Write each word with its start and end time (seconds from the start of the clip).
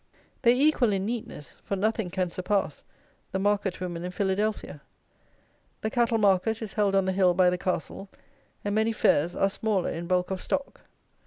They 0.41 0.53
equal 0.55 0.91
in 0.93 1.05
neatness 1.05 1.57
(for 1.63 1.75
nothing 1.75 2.09
can 2.09 2.31
surpass) 2.31 2.83
the 3.31 3.37
market 3.37 3.79
women 3.79 4.03
in 4.03 4.09
Philadelphia. 4.09 4.81
The 5.81 5.91
cattle 5.91 6.17
market 6.17 6.59
is 6.63 6.73
held 6.73 6.95
on 6.95 7.05
the 7.05 7.11
hill 7.11 7.35
by 7.35 7.51
the 7.51 7.57
castle, 7.59 8.09
and 8.65 8.73
many 8.73 8.93
fairs 8.93 9.35
are 9.35 9.47
smaller 9.47 9.91
in 9.91 10.07
bulk 10.07 10.31
of 10.31 10.41
stock. 10.41 10.81